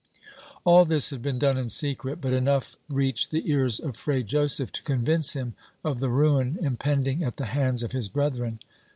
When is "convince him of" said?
4.81-5.99